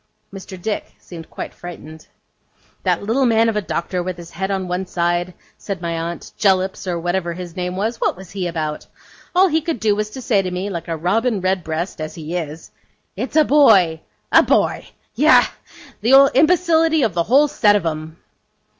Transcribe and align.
Mr. 0.33 0.59
Dick 0.59 0.93
seemed 0.99 1.29
quite 1.29 1.53
frightened. 1.53 2.07
'That 2.81 3.03
little 3.03 3.27
man 3.27 3.47
of 3.49 3.55
a 3.55 3.61
doctor, 3.61 4.01
with 4.01 4.17
his 4.17 4.31
head 4.31 4.49
on 4.49 4.67
one 4.67 4.87
side,' 4.87 5.35
said 5.59 5.79
my 5.79 5.91
aunt, 5.91 6.31
'Jellips, 6.39 6.87
or 6.87 6.99
whatever 6.99 7.33
his 7.33 7.55
name 7.55 7.75
was, 7.75 8.01
what 8.01 8.17
was 8.17 8.31
he 8.31 8.47
about? 8.47 8.87
All 9.35 9.47
he 9.47 9.61
could 9.61 9.79
do, 9.79 9.95
was 9.95 10.09
to 10.09 10.19
say 10.23 10.41
to 10.41 10.49
me, 10.49 10.71
like 10.71 10.87
a 10.87 10.97
robin 10.97 11.39
redbreast 11.39 12.01
as 12.01 12.15
he 12.15 12.35
is 12.35 12.71
"It's 13.15 13.35
a 13.35 13.45
boy." 13.45 14.01
A 14.31 14.41
boy! 14.41 14.87
Yah, 15.13 15.45
the 16.01 16.31
imbecility 16.33 17.03
of 17.03 17.13
the 17.13 17.21
whole 17.29 17.47
set 17.47 17.75
of 17.75 17.85
'em! 17.85 18.17